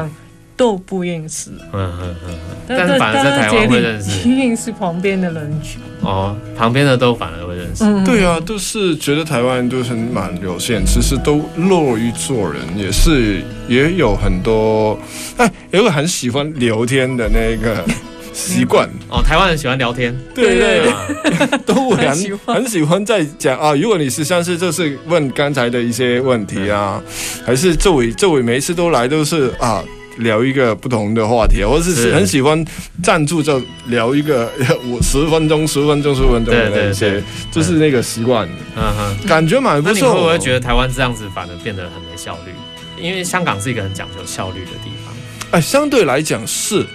[0.56, 2.34] 都不认识，嗯嗯嗯，
[2.68, 5.80] 但是反而在台湾会认识，认识旁边的人群。
[6.00, 7.82] 哦，旁边的都反而会认识。
[7.82, 14.98] 嗯、对啊，都是觉得台湾人都是蛮有限，其实都乐于做人，也是也有很多，
[15.38, 17.84] 哎，有个很喜欢聊天的那个
[18.32, 18.88] 习惯。
[19.08, 23.74] 哦，台湾人喜欢聊天，对对，对， 都很 很喜欢，很喜欢在讲啊。
[23.74, 29.82] 如果你是像是就是问刚才的一些问题啊，嗯、还是这位这位每一次都来都是啊。
[30.18, 32.64] 聊一个不同的话题，或者是很喜欢
[33.02, 34.50] 站住就聊一个
[34.86, 38.48] 五十分钟、十分钟、十分钟的那些，就是那个习惯。
[38.76, 39.94] 嗯哼，感觉蛮不错。
[39.94, 42.52] 那你会不会觉得台湾这样子反而变得很没效率？
[43.00, 45.14] 因为香港是一个很讲究效率的地方。
[45.50, 46.86] 哎，相对来讲是，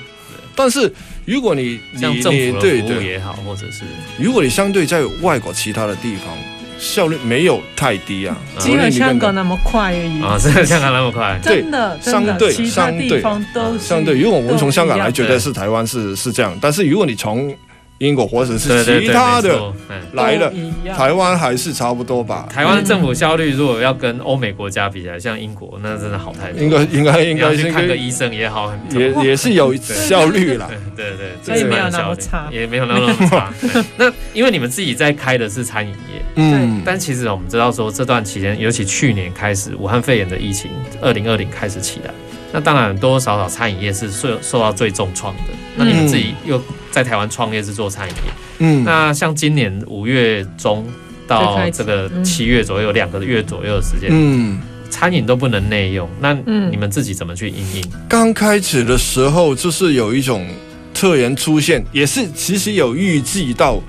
[0.56, 0.92] 但是
[1.26, 3.84] 如果你像政府的服务也好，或者是
[4.18, 6.38] 如果你相对在外国其他的地方。
[6.80, 10.22] 效率没有太低啊，只有香港那么快而已。
[10.24, 17.54] 啊，只有香港那么快， 真的，相对其他地方都相对，如果我们从香港来觉得是台湾是是这样，但是如果你从
[18.00, 19.74] 英国或者是其他的
[20.14, 20.52] 来了，
[20.96, 22.48] 台湾还是差不多吧。
[22.52, 26.62] 台湾政府效率如果要跟欧美国家比起来，像英国那真的好太多。
[26.62, 30.70] 应该应该应该去看个医生也好，也也是有效率啦。
[30.96, 33.54] 对对，所以没有那么差，也没有那么差。
[33.98, 40.72] 那因为你们自己在开的是餐饮业，嗯，但其实我们知道说这段期间，尤其去年开始武汉肺炎的疫情，
[41.02, 42.14] 二零二零开始起来，
[42.54, 45.42] 那当然多多少少餐饮业是受受到最重创的。
[45.76, 50.86] 那你们自己又在台湾创业是做餐饮业，嗯，那像今年五月中
[51.28, 54.60] 到这个七月左右，两个月左右的时间，嗯，
[54.90, 56.34] 餐饮都不能内用，那
[56.70, 57.84] 你们自己怎么去应应？
[58.08, 60.48] 刚开始的时候就是有一种
[60.94, 63.82] 特人出现，也是其实有预计到。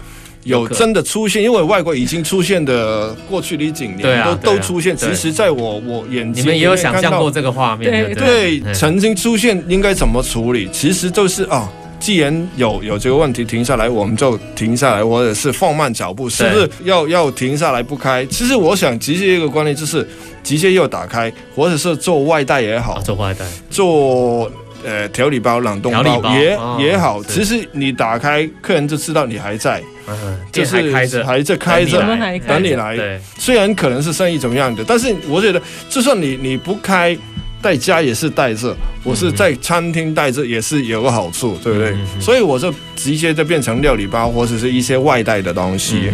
[0.45, 4.97] 有真的出现，因为外国已经出现的过去的几年都、啊啊、都出现。
[4.97, 7.91] 其实，在我我眼睛，你们也有想象过这个画面？
[7.91, 10.67] 对对，对，曾经出现应该怎么处理？
[10.73, 11.69] 其实就是啊、哦，
[12.01, 18.25] 既然有有这个问题，停下来我们就停下来，或者是放慢脚步，是不是要要停下来不开？
[18.27, 20.09] 其实我想直接一个观念就是
[20.43, 24.51] 直接又打开，或者是做外带也好，做外带做。
[24.83, 32.01] 呃，调理包、冷冻包，也、哦、也好，其实你打开，客人就知道你还在，嗯、就是还开着，还在开着，
[32.49, 32.97] 等你来。
[32.97, 37.15] 对，虽然可能是生意怎么样的，但是我觉得，就算你你不开。
[37.63, 41.95] 在家也是带着，我是在餐厅带着也是有个好处，对不对？
[42.19, 46.11] 所以我就直接就变成料理包或者是一些外带的东西。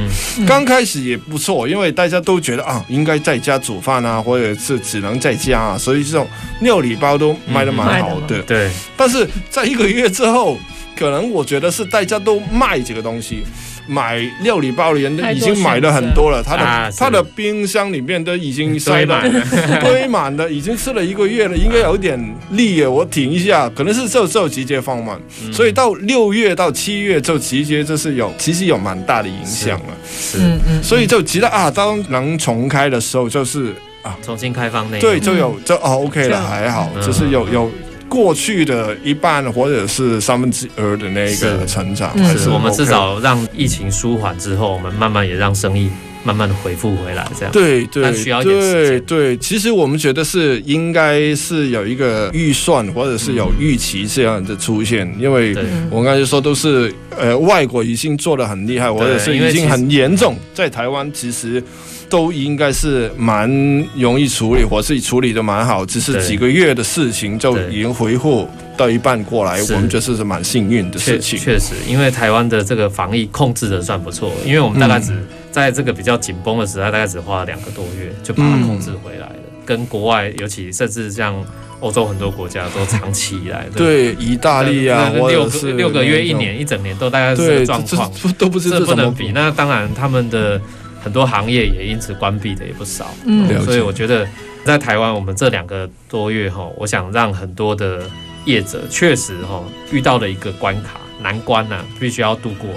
[0.47, 6.27] 刚开始也不错，因为大家都觉得啊，应该在家煮饭啊，或者是只能在家啊，所以这种
[6.61, 8.43] 料理包都卖的蛮好的。
[8.43, 10.59] 对，但是在一个月之后，
[10.99, 13.45] 可能我觉得是大家都卖这个东西。
[13.87, 22.19] 买料理包的人都已经买了很多了，他的、啊、他的冰箱里面都已经塞满了，堆满了， 已经吃了一个月了，应该有点
[22.51, 22.91] 力了。
[22.91, 29.97] 我停一下，可能是这时候直接放慢，嗯、所以到六月到七月就直接就是有，其实有蛮大的影响了。
[30.09, 37.71] 是，嗯嗯，所以就觉得啊，当能重开的时候，就是啊，重新开放那对，就有就哦，OK 了，还好，就是有有。
[38.09, 45.91] 过去的一半或者是三分之二的那个成长，是，是，是我们至少让疫情舒缓之后，我们慢慢也让生意
[46.25, 47.53] 慢慢的恢复回来，这样。
[47.53, 48.13] 对对。
[48.45, 55.55] 对对，其实我们觉得是应该是有一个预算或者是有预期这样的出现，因为
[55.91, 61.63] 我刚才说都是呃外国已经做的很厉害，或者是已经很严重，在台湾其实。
[62.09, 63.51] 都应该是蛮
[63.97, 71.39] 容易处理，或是处理的蛮好，只是几个月的事情就已经回复到一半过来，我们觉得是蛮幸运的事情。
[71.39, 75.13] 确实，因为台湾的这个防疫控制的算不错，因为我们大概只
[75.51, 79.35] 在这个比较紧绷的时代，大概只花了两个多月就把它控制回来了。
[79.65, 81.35] 跟国外，尤其甚至像
[81.81, 89.33] 欧洲很多国家都长期以来的，对意大利啊，六个六个月、一年、一整年都大概是这个状况，都不是这不能比。
[89.35, 90.61] 那当然他们的。
[91.07, 94.27] 很多行业也因此关闭的也不少，嗯，所以我觉得
[94.65, 98.03] 在台湾，我们这两个多月哈，我想让很多的
[98.45, 102.69] 业者确实哈遇到了一个关卡难关呐，必须要度过。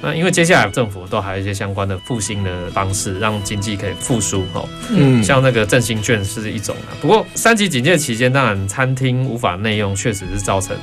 [0.00, 6.96] 那因为接下来政府都还有一些相关的复兴的方式，让经济可以复苏哈，嗯，像那个振兴券是一种啊。
[7.02, 10.74] 不过三级警戒期间，当然餐厅无法内用，确实是造成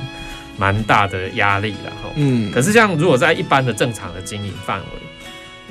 [0.56, 2.52] 蛮大的压力了哈，嗯。
[2.52, 5.03] 可是像如果在一般的正常的经营范围。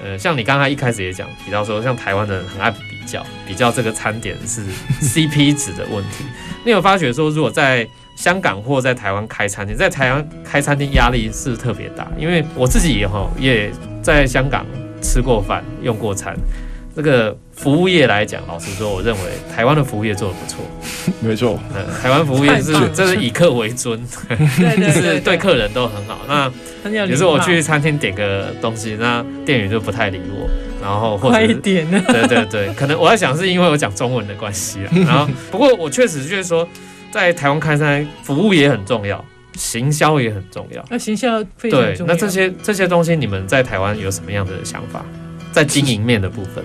[0.03, 4.61] 呃，像你刚才一开始也讲提到说，像台湾的人很爱比较，比较这个餐点是
[5.01, 6.25] CP 值的问题。
[6.65, 14.65] 你有发觉说，如果在香港或在台湾开餐厅，在台湾开餐厅压力是特别大，因为我自己也哈也在香港
[15.01, 16.35] 吃过饭、用过餐。
[16.95, 19.21] 这个服务业来讲，老实说，我认为
[19.53, 20.63] 台湾的服务业做得不错。
[21.21, 23.99] 没错，嗯，台湾服务业是这是以客为尊，
[24.93, 26.19] 是对客人都很好。
[26.27, 26.51] 那
[27.05, 30.47] 有时候我去餐厅点个东西，那店员就不太理我，
[30.81, 34.91] 然后或者快一点，对对对，可能我在想是因为我讲中文的关系啊。
[35.07, 36.67] 然后不过我确实就是说，
[37.11, 39.23] 在台湾开餐，服务也很重要，
[39.55, 40.85] 行销也很重要。
[40.89, 42.05] 那行销非常重要。
[42.05, 45.03] 对，那这些这些东西，你们在台湾有什么样的想法？
[45.51, 46.63] 在经营面的部分，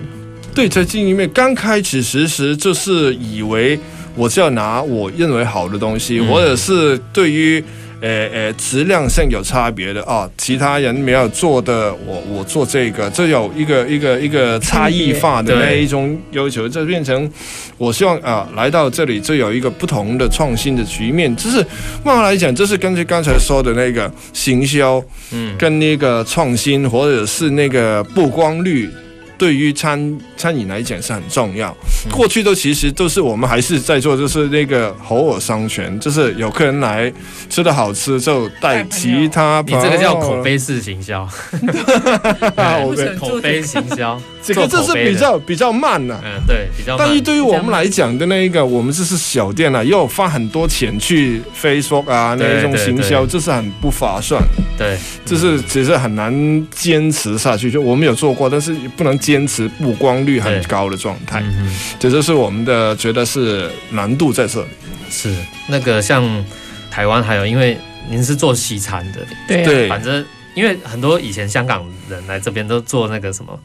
[0.59, 3.79] 对，在经营面刚开始其实就是以为
[4.13, 7.63] 我是要拿我认为好的东西，嗯、或者是对于
[8.01, 17.31] 呃呃质量上有差别的啊，其他人没有做的，我我做这个，这有一个一个一个差异化的那一种要求，这变成
[17.77, 21.65] 我希望啊来到这里就有一个不同的创新的局面，就是
[22.03, 25.01] 慢慢来讲，这是根据刚才说的那个行销。
[25.31, 28.89] 嗯，跟那个创新或者是那个曝光率，
[29.39, 31.75] 对于餐餐饮来讲是很重要。
[32.11, 37.11] 过去都其实都是我们还是在做，就是那个口耳相传，就是有客人来
[37.49, 39.83] 吃的好吃就带其他朋友。
[39.83, 41.27] 你这个叫口碑式行销，
[43.17, 44.21] 口碑行销。
[44.41, 47.05] 这个这是比较比较慢的，嗯，对，比较慢。
[47.05, 54.41] 但是对于我们来讲的那一个，我们这是小店啊，又花很多钱去 Facebook 啊那一种行销，这是很不划算。
[54.77, 57.69] 对，这是其实很难坚持下去。
[57.69, 61.41] 就我们有做过，但是不能坚持曝光率很高的状态。
[61.43, 64.67] 嗯，这就是我们的觉得是难度在这里。
[65.11, 65.33] 是
[65.67, 66.45] 那个像
[66.89, 67.77] 台湾还有，因为
[68.09, 70.23] 您是做西餐的，对，反正
[70.55, 73.59] 因为很多以前香港人来这边都做那个什么，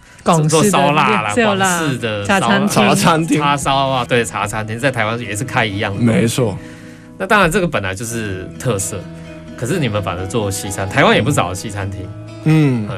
[0.49, 6.57] 做烧腊啦，广式的茶餐茶餐厅、叉烧啊，对，茶餐厅在台湾也是开一样的，没错。
[7.19, 9.03] 那当然这个本来就是特色，
[9.57, 12.01] 可是你们反而做西餐，台湾也不少西餐厅。
[12.03, 12.24] 嗯，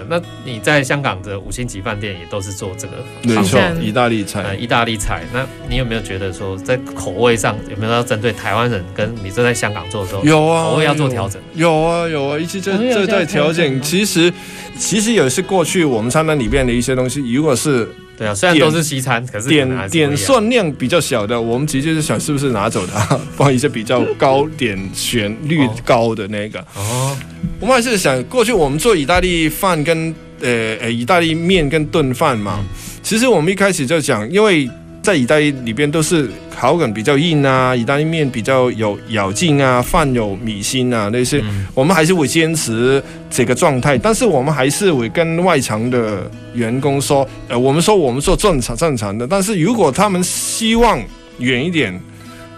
[0.09, 5.22] 那你在香港的五星级饭店也都是做这个，没错，意大利菜，呃，意大利菜。
[5.32, 11.40] 那你有没有觉得说，在口味上有没有要针对台湾人，跟你正在香港做的时候，有啊，口味要做调整？
[11.55, 13.80] 有啊，有啊，一直这这在调整。
[13.80, 14.32] 其实，
[14.78, 17.88] 其实也是过去我们餐单里面的一些东西，如果是。
[18.16, 23.00] 对啊，虽然都是西餐，可是点点算量比较小的，我们直接是想是不是拿走它，
[23.36, 26.58] 放一些比较高点旋率高的那个。
[26.74, 27.16] 哦，
[27.60, 32.64] 我们还是想过去我们做意大利饭跟呃呃意大利面跟炖饭嘛，
[33.02, 34.68] 其实我们一开始就讲，因为。
[35.07, 36.28] 在意大利里边都是
[36.59, 43.00] 口感比较硬啊，意大利面比较有咬劲啊，饭有米心啊那些，嗯、我们还是会坚持
[43.30, 51.00] 这个状态，但是我们还是会跟外场的员工说，呃，我们说我们做正常正常的，但是如果他们希望
[51.38, 51.96] 远一点，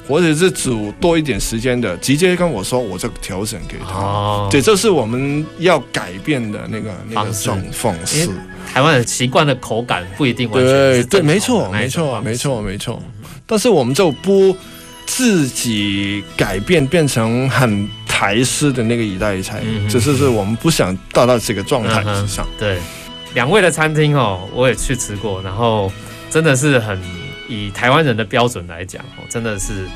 [0.09, 8.31] 或者是煮多一点时间的，直接跟我说，我就调整给他，哦、这就是我们要改变的那个那个状方式。
[8.71, 13.03] 台湾人习惯的口感不一定完全对对，没错没错没错没错，
[13.47, 14.55] 但是我们就不
[15.07, 22.47] 自己改变，变成很台式的那个意大利菜，只是是我们不想到到这个状态之上。
[22.59, 22.79] 对，
[23.35, 25.91] 两位的餐厅哦，我也去吃过，然后
[26.31, 27.01] 真的是很
[27.49, 29.87] 以台湾人的标准来讲哦，真的是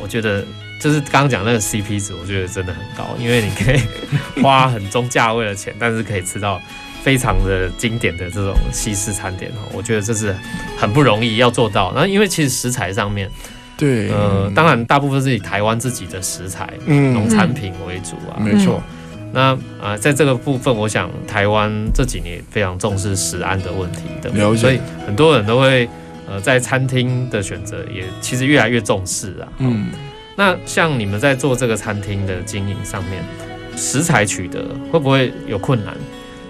[0.00, 0.44] 我觉得
[0.80, 3.80] 就是刚刚讲那个 CP 值，我觉得真的很高，因为你可以
[4.42, 6.60] 花很中价位的钱，但是可以吃到。
[7.06, 10.34] 非常的经典的这种西式餐点哦，我觉得这是
[10.76, 11.92] 很不容易要做到。
[11.94, 13.30] 那因为其实食材上面，
[13.78, 18.42] 对，呃，当然大部分是以台湾自己的食材、农、嗯、产品为主啊。
[18.42, 18.82] 没错。
[19.32, 24.56] 那啊、呃，在这个部分，我想台湾这几年非常重视食安的问题的。
[24.56, 25.88] 所以很多人都会
[26.28, 29.46] 呃在餐厅的选择也其实越来越重视啊。
[29.58, 29.90] 嗯。
[30.34, 33.22] 那像你们在做这个餐厅的经营上面，
[33.76, 35.94] 食材取得会不会有困难？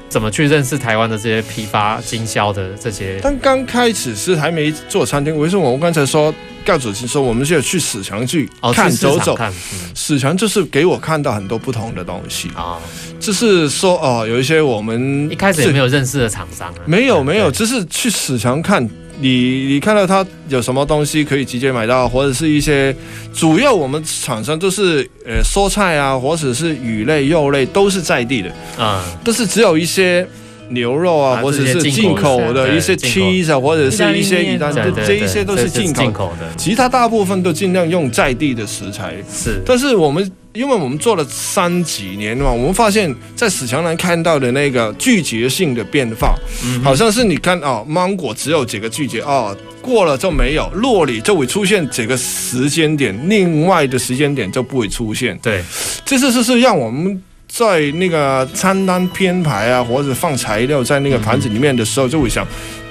[0.09, 3.19] 怎么去认识台湾的这些批发经销的这些？
[3.23, 6.33] 但刚开始是还没做餐厅，为什么我刚才说
[6.65, 9.35] 告主席说我们是要去史强去看走走？
[9.35, 9.53] 看
[9.95, 12.79] 史强就是给我看到很多不同的东西啊，
[13.21, 18.89] 就是说哦，有一些我们一开始也没有认识的厂商啊，没有没有，只是去史强看。
[19.21, 22.95] 你你看到它有什么东西可以直接买到，或者是一些
[23.33, 28.51] 主要我们厂商都是呃蔬菜啊，或者是鱼类、肉类都是在地的。
[28.77, 30.27] 啊，但是只有一些
[30.71, 39.15] 牛肉啊，或者是进口的一些 cheese 啊，或者是一些意大利，这一些都是进口的，其他大部分都尽量用在地的食材。
[39.33, 40.31] 是，但是我们。
[40.57, 55.39] 因为我们做了三几年嘛，我们发现，在史强南看到的那个季节性的变化，嗯、好像是你看哦，芒果只有几个季节哦，过了就没有，洛里就会出现这个时间点，另外的时间点就不会出现。
[55.43, 55.63] 对，
[56.07, 57.23] 这是是是让我们
[57.57, 62.47] 在那个餐单编排啊，或者放材料在那个盘子里面的时候，就会想。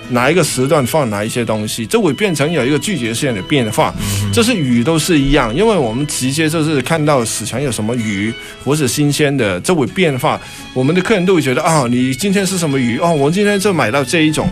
[0.09, 3.91] 哪一个时段放哪一些东西，就会变成有一个季节性的变化。
[4.31, 8.31] 这是鱼都是一样，因为我们直接就是看到市场有什么鱼，
[8.63, 10.39] 或者新鲜的，就会变化。
[10.75, 12.99] 我们的客人都会觉得啊，你今天是什么鱼？
[12.99, 14.47] 哦，我今天就买到这一种。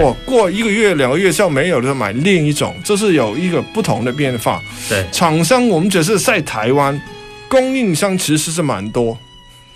[0.00, 4.60] 我过一个月、两个月就没有了，买另一种，这是有一个不同的变化。
[4.88, 7.00] 对，厂商我们只是在台湾，
[7.48, 9.16] 供应商其实是蛮多。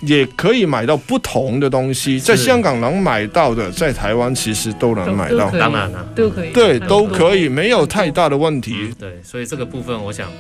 [0.01, 5.51] 也可以买到不同的东西，在香港能买到的，在台湾其实都能买到。
[5.51, 6.53] 当然了，都可以。
[6.53, 8.95] 对，都可以，没有太大的问题。
[8.99, 10.31] 对，所以这个部分，我想，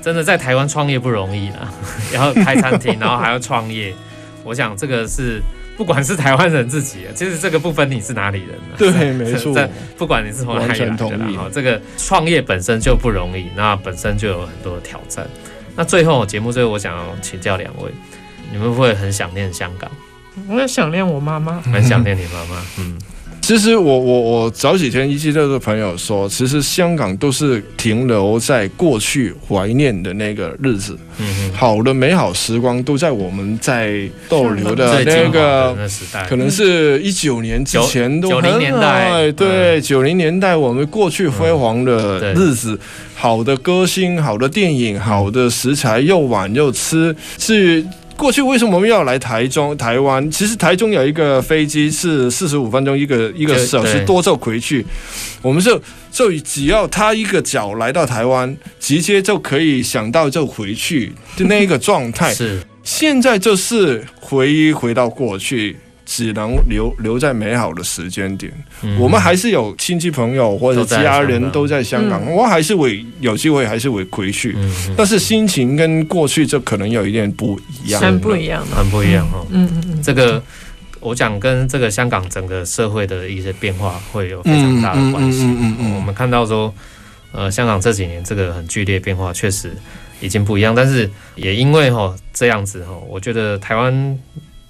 [0.00, 1.72] 真的在台湾创业不容易啦，
[2.12, 3.94] 然后开餐厅，然后还要创业，
[4.42, 5.40] 我想这个是
[5.76, 9.54] 不管是台湾人自己，其实这个不分你是哪里人，对，没错。
[9.98, 15.26] 不管你是从哪里来的，然后这个创业本身就不容易，那本身就有很多挑战。
[15.76, 17.90] 那最后节目最后，我想要请教两位。
[18.50, 19.90] 你们会不会很想念香港？
[20.48, 22.62] 我也想念我妈妈， 很想念你妈妈。
[22.78, 22.96] 嗯，
[23.40, 30.96] 其实我我我早几天一直都跟朋友说，其实香港都是停留在过去怀念的那个日子。
[31.18, 38.42] 嗯哼，好的美好时光都在我们在逗留的那个时代，可能是一九年之前都很好。
[38.42, 42.78] 九零年代，对，九零年代我们过去辉煌的日子，
[43.16, 47.84] 好的歌星，好的电影，好的食材，又玩又吃，是。
[48.20, 50.30] 过去为什么我们要来台中、台湾？
[50.30, 54.84] 其实台中有一个飞机是四十五分钟一个一个小时多就回去，
[55.40, 55.80] 我们就
[56.12, 62.32] 就只要他一个脚来到台湾，直接就可以想到就回去就那一个状态。
[62.36, 65.78] 是现在就是回忆回到过去。
[66.12, 68.52] 只能留留在美好的时间点。
[68.82, 74.56] 嗯、我们还是有亲戚朋友或者家人都在香港，嗯、我还是会有机会还是会回去。
[74.96, 79.46] 但是心情跟过去就可能有一点不一样，很不一样，很不一样哦。
[79.50, 80.42] 嗯嗯嗯，这个
[80.98, 85.44] 我讲跟这个香港整个社会的一些变化会有非常大的关系。
[85.44, 86.74] 嗯嗯嗯，我们看到说，
[87.30, 89.70] 呃，香港这几年这个很剧烈变化确实
[90.20, 94.18] 已经不一样，但是也因为哈这样子哈，我觉得台湾。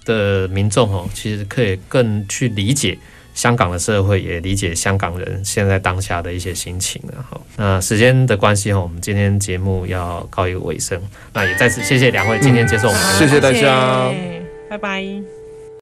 [0.05, 2.98] 的民众哦，其实可以更去理解
[3.34, 7.01] 香港的社会，也理解香港人现在当下的一些心情。
[7.12, 11.01] 然后，那时间的关系哈，我们今天节目要告一个尾声。
[11.32, 14.12] 那也再次谢谢两位今天接受我们，谢谢大家，
[14.68, 15.39] 拜拜。